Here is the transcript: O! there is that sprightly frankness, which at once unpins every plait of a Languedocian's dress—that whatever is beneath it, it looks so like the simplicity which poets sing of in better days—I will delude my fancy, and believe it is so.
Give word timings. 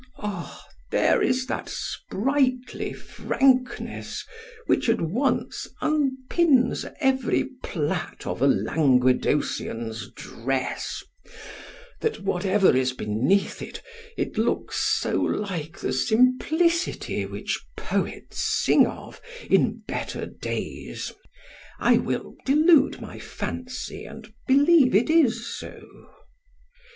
O! 0.17 0.63
there 0.89 1.21
is 1.21 1.45
that 1.45 1.69
sprightly 1.69 2.91
frankness, 2.91 4.25
which 4.65 4.89
at 4.89 4.99
once 4.99 5.67
unpins 5.79 6.87
every 6.99 7.43
plait 7.61 8.25
of 8.25 8.41
a 8.41 8.47
Languedocian's 8.47 10.09
dress—that 10.13 12.19
whatever 12.21 12.75
is 12.75 12.93
beneath 12.93 13.61
it, 13.61 13.83
it 14.17 14.39
looks 14.39 14.77
so 14.99 15.17
like 15.21 15.77
the 15.79 15.93
simplicity 15.93 17.27
which 17.27 17.63
poets 17.77 18.39
sing 18.63 18.87
of 18.87 19.21
in 19.51 19.83
better 19.87 20.25
days—I 20.25 21.99
will 21.99 22.33
delude 22.43 22.99
my 23.01 23.19
fancy, 23.19 24.05
and 24.05 24.33
believe 24.47 24.95
it 24.95 25.11
is 25.11 25.45
so. 25.45 25.85